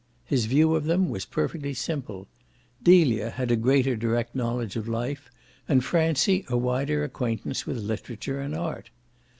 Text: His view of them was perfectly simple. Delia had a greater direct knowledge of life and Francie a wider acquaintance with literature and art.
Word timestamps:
His 0.25 0.47
view 0.47 0.73
of 0.75 0.85
them 0.85 1.09
was 1.09 1.25
perfectly 1.25 1.75
simple. 1.75 2.27
Delia 2.81 3.29
had 3.29 3.51
a 3.51 3.55
greater 3.55 3.95
direct 3.95 4.33
knowledge 4.33 4.75
of 4.75 4.87
life 4.87 5.29
and 5.69 5.83
Francie 5.85 6.43
a 6.49 6.57
wider 6.57 7.03
acquaintance 7.03 7.67
with 7.67 7.77
literature 7.77 8.41
and 8.41 8.55
art. 8.55 8.89